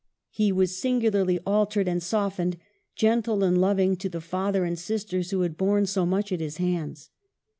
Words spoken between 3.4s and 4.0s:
and loving